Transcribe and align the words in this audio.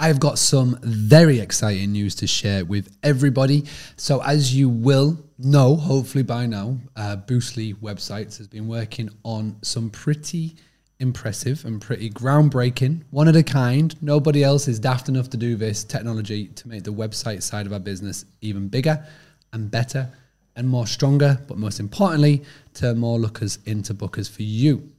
I've 0.00 0.20
got 0.20 0.38
some 0.38 0.78
very 0.82 1.40
exciting 1.40 1.90
news 1.90 2.14
to 2.16 2.28
share 2.28 2.64
with 2.64 2.96
everybody. 3.02 3.64
So, 3.96 4.22
as 4.22 4.54
you 4.54 4.68
will 4.68 5.18
know, 5.38 5.74
hopefully 5.74 6.22
by 6.22 6.46
now, 6.46 6.78
uh, 6.94 7.16
Boostly 7.16 7.74
Websites 7.74 8.38
has 8.38 8.46
been 8.46 8.68
working 8.68 9.10
on 9.24 9.56
some 9.62 9.90
pretty 9.90 10.54
impressive 11.00 11.64
and 11.64 11.80
pretty 11.80 12.10
groundbreaking, 12.10 13.02
one 13.10 13.26
of 13.26 13.34
a 13.34 13.42
kind. 13.42 14.00
Nobody 14.00 14.44
else 14.44 14.68
is 14.68 14.78
daft 14.78 15.08
enough 15.08 15.30
to 15.30 15.36
do 15.36 15.56
this 15.56 15.82
technology 15.82 16.46
to 16.46 16.68
make 16.68 16.84
the 16.84 16.92
website 16.92 17.42
side 17.42 17.66
of 17.66 17.72
our 17.72 17.80
business 17.80 18.24
even 18.40 18.68
bigger 18.68 19.04
and 19.52 19.68
better 19.68 20.10
and 20.54 20.68
more 20.68 20.86
stronger, 20.86 21.40
but 21.48 21.58
most 21.58 21.80
importantly, 21.80 22.44
turn 22.74 22.98
more 22.98 23.18
lookers 23.18 23.58
into 23.64 23.94
bookers 23.94 24.30
for 24.30 24.42
you. 24.42 24.90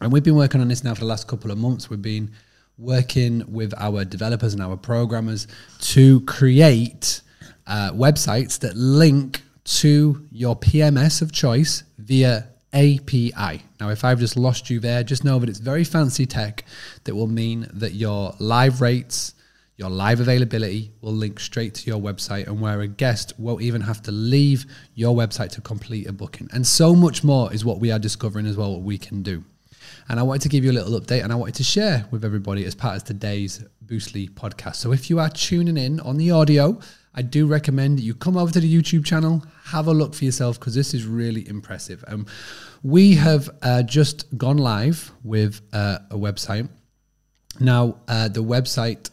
And 0.00 0.12
we've 0.12 0.22
been 0.22 0.36
working 0.36 0.60
on 0.60 0.68
this 0.68 0.82
now 0.82 0.94
for 0.94 1.00
the 1.00 1.06
last 1.06 1.28
couple 1.28 1.50
of 1.50 1.58
months. 1.58 1.88
We've 1.88 2.02
been 2.02 2.30
working 2.78 3.44
with 3.52 3.72
our 3.78 4.04
developers 4.04 4.52
and 4.52 4.62
our 4.62 4.76
programmers 4.76 5.46
to 5.80 6.20
create 6.22 7.20
uh, 7.66 7.90
websites 7.92 8.58
that 8.60 8.76
link 8.76 9.42
to 9.64 10.26
your 10.30 10.56
PMS 10.56 11.22
of 11.22 11.32
choice 11.32 11.84
via 11.98 12.48
API. 12.72 13.62
Now, 13.80 13.90
if 13.90 14.04
I've 14.04 14.18
just 14.18 14.36
lost 14.36 14.68
you 14.68 14.80
there, 14.80 15.02
just 15.04 15.24
know 15.24 15.38
that 15.38 15.48
it's 15.48 15.60
very 15.60 15.84
fancy 15.84 16.26
tech 16.26 16.64
that 17.04 17.14
will 17.14 17.28
mean 17.28 17.68
that 17.72 17.92
your 17.92 18.34
live 18.40 18.80
rates, 18.80 19.34
your 19.76 19.90
live 19.90 20.20
availability 20.20 20.92
will 21.00 21.12
link 21.12 21.40
straight 21.40 21.74
to 21.74 21.86
your 21.90 22.00
website, 22.00 22.46
and 22.46 22.60
where 22.60 22.80
a 22.80 22.88
guest 22.88 23.32
won't 23.38 23.62
even 23.62 23.80
have 23.80 24.02
to 24.02 24.12
leave 24.12 24.66
your 24.94 25.14
website 25.14 25.50
to 25.50 25.60
complete 25.60 26.08
a 26.08 26.12
booking. 26.12 26.48
And 26.52 26.66
so 26.66 26.94
much 26.94 27.24
more 27.24 27.52
is 27.52 27.64
what 27.64 27.78
we 27.78 27.90
are 27.92 27.98
discovering 27.98 28.46
as 28.46 28.56
well, 28.56 28.72
what 28.72 28.82
we 28.82 28.98
can 28.98 29.22
do. 29.22 29.44
And 30.08 30.20
I 30.20 30.22
wanted 30.22 30.42
to 30.42 30.48
give 30.48 30.64
you 30.64 30.70
a 30.70 30.72
little 30.72 31.00
update 31.00 31.22
and 31.22 31.32
I 31.32 31.36
wanted 31.36 31.56
to 31.56 31.64
share 31.64 32.06
with 32.10 32.24
everybody 32.24 32.64
as 32.64 32.74
part 32.74 32.96
of 32.96 33.04
today's 33.04 33.64
Boostly 33.84 34.30
podcast. 34.30 34.76
So 34.76 34.92
if 34.92 35.10
you 35.10 35.18
are 35.18 35.28
tuning 35.28 35.76
in 35.76 36.00
on 36.00 36.16
the 36.16 36.30
audio, 36.30 36.78
I 37.14 37.22
do 37.22 37.46
recommend 37.46 37.98
that 37.98 38.02
you 38.02 38.14
come 38.14 38.36
over 38.36 38.52
to 38.52 38.60
the 38.60 38.82
YouTube 38.82 39.04
channel, 39.04 39.44
have 39.66 39.86
a 39.86 39.92
look 39.92 40.14
for 40.14 40.24
yourself 40.24 40.58
because 40.58 40.74
this 40.74 40.94
is 40.94 41.06
really 41.06 41.48
impressive. 41.48 42.04
Um, 42.08 42.26
we 42.82 43.14
have 43.14 43.50
uh, 43.62 43.82
just 43.82 44.36
gone 44.36 44.58
live 44.58 45.12
with 45.22 45.60
uh, 45.72 45.98
a 46.10 46.16
website. 46.16 46.68
Now, 47.60 47.98
uh, 48.08 48.26
the 48.28 48.42
website 48.42 49.10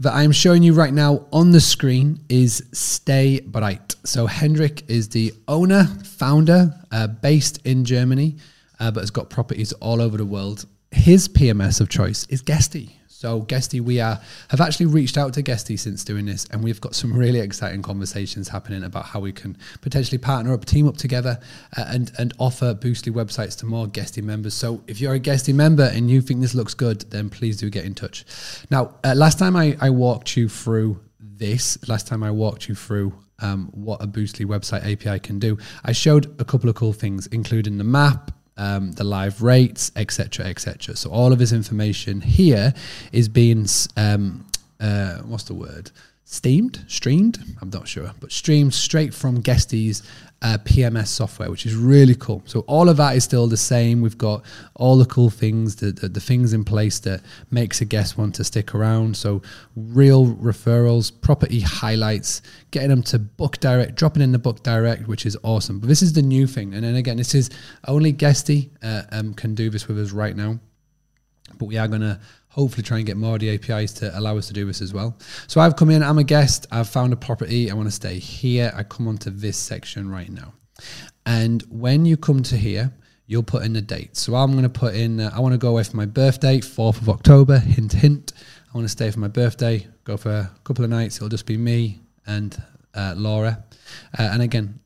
that 0.00 0.14
I'm 0.14 0.32
showing 0.32 0.64
you 0.64 0.74
right 0.74 0.92
now 0.92 1.26
on 1.32 1.52
the 1.52 1.60
screen 1.60 2.24
is 2.28 2.66
Stay 2.72 3.38
Bright. 3.40 3.94
So, 4.04 4.26
Hendrik 4.26 4.90
is 4.90 5.10
the 5.10 5.32
owner, 5.46 5.84
founder, 6.04 6.74
uh, 6.90 7.06
based 7.06 7.64
in 7.64 7.84
Germany 7.84 8.36
uh, 8.84 8.90
but 8.90 9.00
has 9.00 9.10
got 9.10 9.30
properties 9.30 9.72
all 9.74 10.02
over 10.02 10.18
the 10.18 10.26
world. 10.26 10.66
His 10.90 11.26
PMS 11.26 11.80
of 11.80 11.88
choice 11.88 12.26
is 12.28 12.42
Guesty. 12.42 12.98
So 13.08 13.40
Guesty, 13.40 13.80
we 13.80 13.98
are 13.98 14.20
have 14.50 14.60
actually 14.60 14.86
reached 14.86 15.16
out 15.16 15.32
to 15.34 15.42
Guesty 15.42 15.78
since 15.78 16.04
doing 16.04 16.26
this, 16.26 16.44
and 16.50 16.62
we've 16.62 16.82
got 16.82 16.94
some 16.94 17.10
really 17.14 17.40
exciting 17.40 17.80
conversations 17.80 18.48
happening 18.50 18.84
about 18.84 19.06
how 19.06 19.20
we 19.20 19.32
can 19.32 19.56
potentially 19.80 20.18
partner 20.18 20.52
up, 20.52 20.66
team 20.66 20.86
up 20.86 20.98
together, 20.98 21.40
uh, 21.78 21.84
and 21.88 22.12
and 22.18 22.34
offer 22.38 22.74
Boostly 22.74 23.10
websites 23.10 23.56
to 23.60 23.66
more 23.66 23.86
Guesty 23.86 24.20
members. 24.20 24.52
So 24.52 24.82
if 24.86 25.00
you're 25.00 25.14
a 25.14 25.18
Guesty 25.18 25.54
member 25.54 25.84
and 25.84 26.10
you 26.10 26.20
think 26.20 26.42
this 26.42 26.54
looks 26.54 26.74
good, 26.74 27.10
then 27.10 27.30
please 27.30 27.56
do 27.56 27.70
get 27.70 27.86
in 27.86 27.94
touch. 27.94 28.26
Now, 28.70 28.96
uh, 29.02 29.14
last 29.16 29.38
time 29.38 29.56
I, 29.56 29.78
I 29.80 29.88
walked 29.88 30.36
you 30.36 30.50
through 30.50 31.00
this, 31.18 31.78
last 31.88 32.06
time 32.06 32.22
I 32.22 32.30
walked 32.30 32.68
you 32.68 32.74
through 32.74 33.14
um, 33.38 33.70
what 33.72 34.02
a 34.02 34.06
Boostly 34.06 34.44
website 34.44 34.84
API 34.84 35.18
can 35.20 35.38
do, 35.38 35.56
I 35.82 35.92
showed 35.92 36.38
a 36.38 36.44
couple 36.44 36.68
of 36.68 36.76
cool 36.76 36.92
things, 36.92 37.26
including 37.28 37.78
the 37.78 37.84
map, 37.84 38.30
um, 38.56 38.92
the 38.92 39.04
live 39.04 39.42
rates, 39.42 39.90
etc., 39.96 40.46
etc. 40.46 40.96
So 40.96 41.10
all 41.10 41.32
of 41.32 41.38
this 41.38 41.52
information 41.52 42.20
here 42.20 42.74
is 43.12 43.28
being 43.28 43.66
um, 43.96 44.46
uh, 44.80 45.18
what's 45.18 45.44
the 45.44 45.54
word? 45.54 45.90
Steamed, 46.26 46.84
streamed. 46.88 47.38
I'm 47.60 47.68
not 47.68 47.86
sure, 47.86 48.12
but 48.18 48.32
streamed 48.32 48.72
straight 48.72 49.12
from 49.12 49.42
Guesty's 49.42 50.02
uh, 50.40 50.58
PMS 50.64 51.08
software, 51.08 51.50
which 51.50 51.66
is 51.66 51.74
really 51.74 52.14
cool. 52.14 52.42
So 52.46 52.60
all 52.60 52.88
of 52.88 52.96
that 52.96 53.14
is 53.14 53.24
still 53.24 53.46
the 53.46 53.58
same. 53.58 54.00
We've 54.00 54.16
got 54.16 54.42
all 54.74 54.96
the 54.96 55.04
cool 55.04 55.28
things, 55.28 55.76
the, 55.76 55.92
the, 55.92 56.08
the 56.08 56.20
things 56.20 56.54
in 56.54 56.64
place 56.64 56.98
that 57.00 57.20
makes 57.50 57.80
a 57.82 57.84
guest 57.84 58.16
want 58.16 58.34
to 58.36 58.44
stick 58.44 58.74
around. 58.74 59.16
So 59.18 59.42
real 59.76 60.26
referrals, 60.26 61.12
property 61.20 61.60
highlights, 61.60 62.40
getting 62.70 62.88
them 62.88 63.02
to 63.04 63.18
book 63.18 63.58
direct, 63.60 63.94
dropping 63.94 64.22
in 64.22 64.32
the 64.32 64.38
book 64.38 64.62
direct, 64.62 65.06
which 65.06 65.26
is 65.26 65.36
awesome. 65.42 65.78
But 65.78 65.88
this 65.88 66.02
is 66.02 66.14
the 66.14 66.22
new 66.22 66.46
thing. 66.46 66.74
And 66.74 66.84
then 66.84 66.94
again, 66.94 67.18
this 67.18 67.34
is 67.34 67.50
only 67.86 68.12
Guesty 68.12 68.70
uh, 68.82 69.02
um, 69.12 69.34
can 69.34 69.54
do 69.54 69.68
this 69.68 69.88
with 69.88 69.98
us 69.98 70.12
right 70.12 70.34
now. 70.34 70.58
But 71.58 71.66
we 71.66 71.76
are 71.78 71.86
going 71.88 72.00
to 72.00 72.18
hopefully 72.54 72.84
try 72.84 72.98
and 72.98 73.06
get 73.06 73.16
more 73.16 73.34
of 73.34 73.40
the 73.40 73.50
APIs 73.50 73.92
to 73.92 74.16
allow 74.16 74.38
us 74.38 74.46
to 74.46 74.52
do 74.52 74.64
this 74.64 74.80
as 74.80 74.94
well. 74.94 75.18
So 75.48 75.60
I've 75.60 75.74
come 75.74 75.90
in, 75.90 76.04
I'm 76.04 76.18
a 76.18 76.24
guest, 76.24 76.68
I've 76.70 76.88
found 76.88 77.12
a 77.12 77.16
property, 77.16 77.68
I 77.68 77.74
want 77.74 77.88
to 77.88 77.92
stay 77.94 78.20
here. 78.20 78.72
I 78.76 78.84
come 78.84 79.08
onto 79.08 79.30
this 79.30 79.56
section 79.56 80.08
right 80.08 80.30
now. 80.30 80.54
And 81.26 81.62
when 81.68 82.06
you 82.06 82.16
come 82.16 82.44
to 82.44 82.56
here, 82.56 82.92
you'll 83.26 83.42
put 83.42 83.64
in 83.64 83.72
the 83.72 83.82
date. 83.82 84.16
So 84.16 84.36
I'm 84.36 84.52
going 84.52 84.62
to 84.62 84.68
put 84.68 84.94
in, 84.94 85.18
uh, 85.18 85.32
I 85.34 85.40
want 85.40 85.52
to 85.52 85.58
go 85.58 85.70
away 85.70 85.82
for 85.82 85.96
my 85.96 86.06
birthday, 86.06 86.58
4th 86.58 87.00
of 87.00 87.08
October, 87.08 87.58
hint, 87.58 87.92
hint. 87.92 88.32
I 88.72 88.78
want 88.78 88.84
to 88.84 88.92
stay 88.92 89.10
for 89.10 89.18
my 89.18 89.28
birthday, 89.28 89.88
go 90.04 90.16
for 90.16 90.30
a 90.30 90.50
couple 90.62 90.84
of 90.84 90.90
nights. 90.90 91.16
It'll 91.16 91.28
just 91.28 91.46
be 91.46 91.56
me 91.56 92.02
and 92.24 92.56
uh, 92.94 93.14
Laura. 93.16 93.64
Uh, 94.16 94.30
and 94.32 94.42
again, 94.42 94.78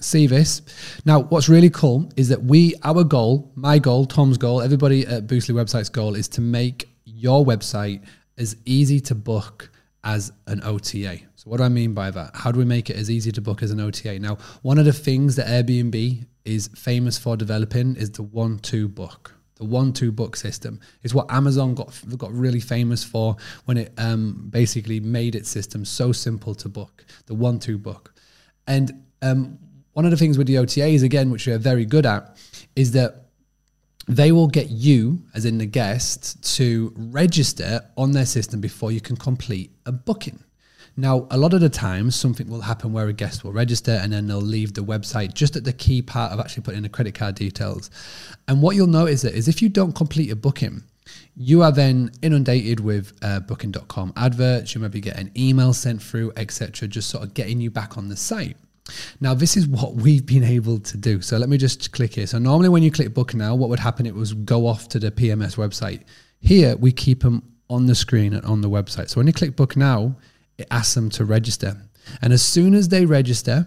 see 0.00 0.28
this. 0.28 0.62
Now, 1.04 1.22
what's 1.22 1.48
really 1.48 1.70
cool 1.70 2.12
is 2.16 2.28
that 2.28 2.44
we, 2.44 2.74
our 2.84 3.02
goal, 3.02 3.50
my 3.56 3.80
goal, 3.80 4.06
Tom's 4.06 4.38
goal, 4.38 4.62
everybody 4.62 5.04
at 5.04 5.26
Boostly 5.26 5.54
Website's 5.54 5.88
goal 5.88 6.14
is 6.14 6.28
to 6.28 6.40
make 6.40 6.88
your 7.18 7.44
website 7.44 8.02
as 8.36 8.56
easy 8.64 9.00
to 9.00 9.14
book 9.14 9.70
as 10.04 10.32
an 10.46 10.62
OTA. 10.62 11.18
So, 11.34 11.50
what 11.50 11.58
do 11.58 11.64
I 11.64 11.68
mean 11.68 11.92
by 11.92 12.10
that? 12.10 12.30
How 12.34 12.52
do 12.52 12.58
we 12.58 12.64
make 12.64 12.88
it 12.88 12.96
as 12.96 13.10
easy 13.10 13.32
to 13.32 13.40
book 13.40 13.62
as 13.62 13.70
an 13.70 13.80
OTA? 13.80 14.18
Now, 14.20 14.38
one 14.62 14.78
of 14.78 14.84
the 14.84 14.92
things 14.92 15.36
that 15.36 15.46
Airbnb 15.46 16.26
is 16.44 16.68
famous 16.74 17.18
for 17.18 17.36
developing 17.36 17.96
is 17.96 18.12
the 18.12 18.22
one 18.22 18.58
two 18.60 18.88
book. 18.88 19.34
The 19.56 19.64
one 19.64 19.92
two 19.92 20.12
book 20.12 20.36
system 20.36 20.78
is 21.02 21.12
what 21.12 21.30
Amazon 21.32 21.74
got 21.74 21.92
got 22.16 22.32
really 22.32 22.60
famous 22.60 23.02
for 23.02 23.36
when 23.64 23.76
it 23.76 23.92
um, 23.98 24.46
basically 24.50 25.00
made 25.00 25.34
its 25.34 25.48
system 25.48 25.84
so 25.84 26.12
simple 26.12 26.54
to 26.54 26.68
book. 26.68 27.04
The 27.26 27.34
one 27.34 27.58
two 27.58 27.76
book, 27.76 28.14
and 28.68 29.04
um, 29.20 29.58
one 29.94 30.04
of 30.04 30.12
the 30.12 30.16
things 30.16 30.38
with 30.38 30.46
the 30.46 30.54
OTAs 30.54 31.02
again, 31.02 31.30
which 31.30 31.46
we 31.46 31.52
are 31.52 31.58
very 31.58 31.84
good 31.84 32.06
at, 32.06 32.36
is 32.76 32.92
that 32.92 33.27
they 34.08 34.32
will 34.32 34.48
get 34.48 34.70
you, 34.70 35.22
as 35.34 35.44
in 35.44 35.58
the 35.58 35.66
guest, 35.66 36.42
to 36.56 36.92
register 36.96 37.82
on 37.96 38.12
their 38.12 38.24
system 38.24 38.60
before 38.60 38.90
you 38.90 39.00
can 39.00 39.16
complete 39.16 39.70
a 39.84 39.92
booking. 39.92 40.42
Now, 40.96 41.28
a 41.30 41.36
lot 41.36 41.54
of 41.54 41.60
the 41.60 41.68
times, 41.68 42.16
something 42.16 42.48
will 42.48 42.62
happen 42.62 42.92
where 42.92 43.06
a 43.06 43.12
guest 43.12 43.44
will 43.44 43.52
register 43.52 43.92
and 43.92 44.12
then 44.12 44.26
they'll 44.26 44.40
leave 44.40 44.74
the 44.74 44.80
website 44.80 45.34
just 45.34 45.54
at 45.54 45.62
the 45.62 45.72
key 45.72 46.02
part 46.02 46.32
of 46.32 46.40
actually 46.40 46.62
putting 46.64 46.78
in 46.78 46.82
the 46.82 46.88
credit 46.88 47.14
card 47.14 47.36
details. 47.36 47.90
And 48.48 48.62
what 48.62 48.74
you'll 48.74 48.88
notice 48.88 49.22
is 49.22 49.46
if 49.46 49.62
you 49.62 49.68
don't 49.68 49.94
complete 49.94 50.32
a 50.32 50.36
booking, 50.36 50.82
you 51.36 51.62
are 51.62 51.70
then 51.70 52.10
inundated 52.22 52.80
with 52.80 53.12
uh, 53.22 53.40
booking.com 53.40 54.14
adverts, 54.16 54.74
you 54.74 54.80
maybe 54.80 55.00
get 55.00 55.16
an 55.16 55.30
email 55.36 55.72
sent 55.72 56.02
through, 56.02 56.32
etc., 56.36 56.88
just 56.88 57.10
sort 57.10 57.22
of 57.22 57.34
getting 57.34 57.60
you 57.60 57.70
back 57.70 57.96
on 57.96 58.08
the 58.08 58.16
site. 58.16 58.56
Now, 59.20 59.34
this 59.34 59.56
is 59.56 59.66
what 59.66 59.94
we've 59.94 60.24
been 60.24 60.44
able 60.44 60.78
to 60.80 60.96
do. 60.96 61.20
So 61.20 61.36
let 61.38 61.48
me 61.48 61.58
just 61.58 61.92
click 61.92 62.14
here. 62.14 62.26
So 62.26 62.38
normally 62.38 62.68
when 62.68 62.82
you 62.82 62.90
click 62.90 63.14
book 63.14 63.34
now, 63.34 63.54
what 63.54 63.68
would 63.68 63.80
happen? 63.80 64.06
It 64.06 64.14
was 64.14 64.34
go 64.34 64.66
off 64.66 64.88
to 64.88 64.98
the 64.98 65.10
PMS 65.10 65.56
website. 65.56 66.02
Here, 66.40 66.76
we 66.76 66.92
keep 66.92 67.22
them 67.22 67.42
on 67.68 67.86
the 67.86 67.94
screen 67.94 68.32
and 68.34 68.44
on 68.44 68.60
the 68.60 68.70
website. 68.70 69.10
So 69.10 69.18
when 69.18 69.26
you 69.26 69.32
click 69.32 69.56
book 69.56 69.76
now, 69.76 70.16
it 70.56 70.66
asks 70.70 70.94
them 70.94 71.10
to 71.10 71.24
register. 71.24 71.76
And 72.22 72.32
as 72.32 72.42
soon 72.42 72.74
as 72.74 72.88
they 72.88 73.04
register, 73.04 73.66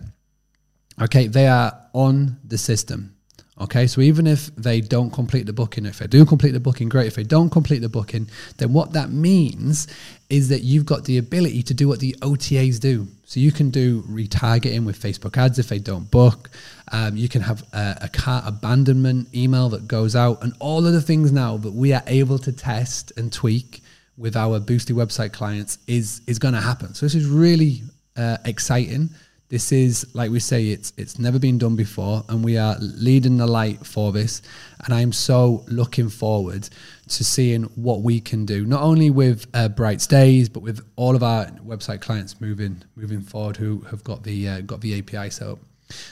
okay, 1.01 1.27
they 1.27 1.47
are 1.47 1.77
on 1.93 2.37
the 2.43 2.57
system. 2.57 3.15
Okay, 3.61 3.85
so 3.85 4.01
even 4.01 4.25
if 4.25 4.47
they 4.55 4.81
don't 4.81 5.11
complete 5.11 5.45
the 5.45 5.53
booking, 5.53 5.85
if 5.85 5.99
they 5.99 6.07
do 6.07 6.25
complete 6.25 6.51
the 6.51 6.59
booking, 6.59 6.89
great. 6.89 7.05
If 7.05 7.13
they 7.13 7.23
don't 7.23 7.51
complete 7.51 7.79
the 7.79 7.89
booking, 7.89 8.27
then 8.57 8.73
what 8.73 8.93
that 8.93 9.11
means 9.11 9.87
is 10.31 10.49
that 10.49 10.63
you've 10.63 10.87
got 10.87 11.05
the 11.05 11.19
ability 11.19 11.61
to 11.63 11.73
do 11.75 11.87
what 11.87 11.99
the 11.99 12.15
OTAs 12.21 12.79
do. 12.79 13.07
So 13.25 13.39
you 13.39 13.51
can 13.51 13.69
do 13.69 14.01
retargeting 14.03 14.83
with 14.83 14.99
Facebook 14.99 15.37
ads 15.37 15.59
if 15.59 15.67
they 15.67 15.77
don't 15.77 16.09
book. 16.09 16.49
Um, 16.91 17.15
you 17.15 17.29
can 17.29 17.43
have 17.43 17.63
a, 17.71 17.97
a 18.01 18.09
cart 18.09 18.45
abandonment 18.47 19.33
email 19.35 19.69
that 19.69 19.87
goes 19.87 20.15
out, 20.15 20.41
and 20.41 20.53
all 20.59 20.87
of 20.87 20.93
the 20.93 21.01
things 21.01 21.31
now 21.31 21.57
that 21.57 21.71
we 21.71 21.93
are 21.93 22.03
able 22.07 22.39
to 22.39 22.51
test 22.51 23.13
and 23.15 23.31
tweak 23.31 23.83
with 24.17 24.35
our 24.35 24.59
Boostly 24.59 24.95
website 24.95 25.33
clients 25.33 25.77
is 25.85 26.21
is 26.25 26.39
going 26.39 26.55
to 26.55 26.61
happen. 26.61 26.95
So 26.95 27.05
this 27.05 27.13
is 27.13 27.27
really 27.27 27.83
uh, 28.17 28.37
exciting. 28.43 29.11
This 29.51 29.73
is, 29.73 30.07
like 30.15 30.31
we 30.31 30.39
say, 30.39 30.67
it's 30.67 30.93
it's 30.95 31.19
never 31.19 31.37
been 31.37 31.57
done 31.57 31.75
before, 31.75 32.23
and 32.29 32.41
we 32.41 32.57
are 32.57 32.77
leading 32.79 33.35
the 33.35 33.45
light 33.45 33.85
for 33.85 34.13
this. 34.13 34.41
And 34.85 34.93
I'm 34.93 35.11
so 35.11 35.65
looking 35.67 36.07
forward 36.07 36.69
to 37.09 37.23
seeing 37.25 37.63
what 37.75 38.01
we 38.01 38.21
can 38.21 38.45
do, 38.45 38.65
not 38.65 38.81
only 38.81 39.09
with 39.09 39.45
uh, 39.53 39.67
Bright 39.67 39.99
Stays, 39.99 40.47
but 40.47 40.63
with 40.63 40.79
all 40.95 41.17
of 41.17 41.21
our 41.21 41.47
website 41.65 41.99
clients 41.99 42.39
moving 42.39 42.81
moving 42.95 43.19
forward 43.19 43.57
who 43.57 43.81
have 43.89 44.05
got 44.05 44.23
the 44.23 44.47
uh, 44.47 44.61
got 44.61 44.79
the 44.79 44.97
API 44.97 45.29
set 45.29 45.49
up. 45.49 45.59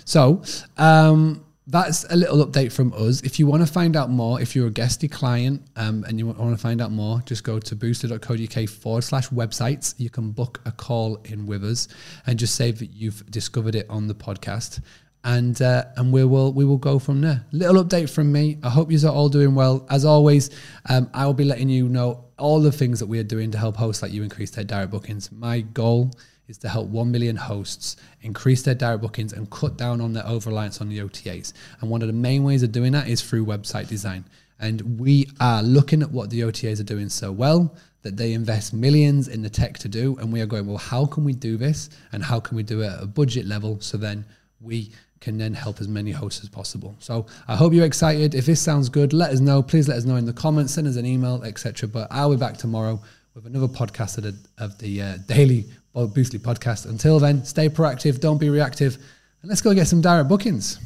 So. 0.03 0.43
Um, 0.77 1.45
that's 1.69 2.03
a 2.09 2.15
little 2.15 2.45
update 2.45 2.71
from 2.71 2.93
us. 2.93 3.21
If 3.21 3.37
you 3.37 3.45
want 3.45 3.65
to 3.65 3.71
find 3.71 3.95
out 3.95 4.09
more, 4.09 4.41
if 4.41 4.55
you're 4.55 4.67
a 4.67 4.71
guesty 4.71 5.07
client 5.07 5.61
um, 5.75 6.03
and 6.07 6.17
you 6.17 6.25
want 6.25 6.55
to 6.55 6.61
find 6.61 6.81
out 6.81 6.91
more, 6.91 7.21
just 7.25 7.43
go 7.43 7.59
to 7.59 7.75
boostly.co.uk 7.75 8.69
forward 8.69 9.03
slash 9.03 9.29
websites. 9.29 9.93
You 9.99 10.09
can 10.09 10.31
book 10.31 10.61
a 10.65 10.71
call 10.71 11.17
in 11.25 11.45
with 11.45 11.63
us 11.63 11.87
and 12.25 12.39
just 12.39 12.55
say 12.55 12.71
that 12.71 12.87
you've 12.87 13.23
discovered 13.29 13.75
it 13.75 13.87
on 13.87 14.07
the 14.07 14.15
podcast. 14.15 14.81
And 15.23 15.61
uh, 15.61 15.83
and 15.97 16.13
we 16.13 16.23
will 16.23 16.53
we 16.53 16.63
will 16.63 16.77
go 16.77 16.97
from 16.97 17.19
there. 17.21 17.45
Little 17.51 17.83
update 17.83 18.09
from 18.09 18.31
me. 18.31 18.57
I 18.63 18.69
hope 18.69 18.89
you're 18.89 19.11
all 19.11 19.27
doing 19.27 19.53
well. 19.53 19.85
As 19.89 20.05
always, 20.05 20.49
um, 20.87 21.09
I 21.13 21.25
will 21.25 21.33
be 21.33 21.43
letting 21.43 21.67
you 21.67 21.89
know 21.89 22.23
all 22.37 22.61
the 22.61 22.71
things 22.71 22.99
that 22.99 23.07
we 23.07 23.19
are 23.19 23.23
doing 23.23 23.51
to 23.51 23.57
help 23.57 23.75
hosts 23.75 24.01
like 24.01 24.13
you 24.13 24.23
increase 24.23 24.51
their 24.51 24.63
direct 24.63 24.91
bookings. 24.91 25.29
My 25.29 25.59
goal 25.59 26.13
is 26.49 26.57
to 26.57 26.67
help 26.67 26.87
1 26.87 27.11
million 27.11 27.35
hosts 27.35 27.95
increase 28.21 28.63
their 28.63 28.75
direct 28.75 29.01
bookings 29.01 29.33
and 29.33 29.49
cut 29.51 29.77
down 29.77 30.01
on 30.01 30.13
their 30.13 30.27
over 30.27 30.49
reliance 30.49 30.81
on 30.81 30.89
the 30.89 30.97
OTAs. 30.97 31.53
And 31.79 31.89
one 31.89 32.01
of 32.01 32.07
the 32.07 32.13
main 32.13 32.43
ways 32.43 32.63
of 32.63 32.71
doing 32.71 32.91
that 32.93 33.07
is 33.07 33.21
through 33.21 33.45
website 33.45 33.87
design. 33.87 34.25
And 34.59 34.99
we 34.99 35.29
are 35.39 35.61
looking 35.63 36.01
at 36.01 36.11
what 36.11 36.31
the 36.31 36.41
OTAs 36.41 36.79
are 36.79 36.83
doing 36.83 37.07
so 37.07 37.31
well 37.31 37.73
that 38.01 38.17
they 38.17 38.33
invest 38.33 38.73
millions 38.73 39.27
in 39.27 39.41
the 39.41 39.49
tech 39.49 39.77
to 39.79 39.87
do. 39.87 40.17
And 40.17 40.33
we 40.33 40.41
are 40.41 40.47
going, 40.47 40.65
well, 40.65 40.77
how 40.77 41.05
can 41.05 41.23
we 41.23 41.33
do 41.33 41.55
this? 41.55 41.89
And 42.11 42.23
how 42.23 42.39
can 42.39 42.57
we 42.57 42.63
do 42.63 42.81
it 42.81 42.87
at 42.87 43.03
a 43.03 43.05
budget 43.05 43.45
level 43.45 43.79
so 43.79 43.97
then 43.97 44.25
we 44.59 44.91
can 45.19 45.37
then 45.37 45.53
help 45.53 45.81
as 45.81 45.87
many 45.87 46.11
hosts 46.11 46.41
as 46.43 46.49
possible. 46.49 46.95
So 46.99 47.25
I 47.47 47.55
hope 47.55 47.73
you're 47.73 47.85
excited. 47.85 48.33
If 48.33 48.45
this 48.45 48.61
sounds 48.61 48.89
good, 48.89 49.13
let 49.13 49.31
us 49.31 49.39
know. 49.39 49.61
Please 49.61 49.87
let 49.87 49.97
us 49.97 50.05
know 50.05 50.15
in 50.15 50.25
the 50.25 50.33
comments, 50.33 50.73
send 50.73 50.87
us 50.87 50.95
an 50.95 51.05
email, 51.05 51.43
etc. 51.43 51.89
But 51.89 52.07
I'll 52.09 52.31
be 52.31 52.37
back 52.37 52.57
tomorrow 52.57 53.01
with 53.33 53.45
another 53.45 53.67
podcast 53.67 54.17
of 54.17 54.23
the, 54.23 54.35
of 54.57 54.77
the 54.79 55.01
uh, 55.01 55.17
daily 55.27 55.65
Boostly 55.95 56.39
podcast. 56.39 56.85
Until 56.87 57.19
then, 57.19 57.43
stay 57.43 57.67
proactive, 57.67 58.19
don't 58.19 58.37
be 58.37 58.49
reactive, 58.49 58.95
and 59.41 59.49
let's 59.49 59.61
go 59.61 59.73
get 59.73 59.87
some 59.87 60.01
direct 60.01 60.29
bookings. 60.29 60.79